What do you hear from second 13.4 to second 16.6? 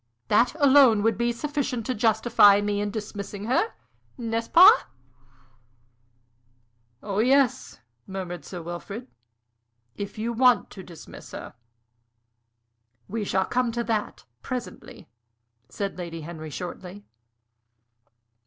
come to that presently," said Lady Henry,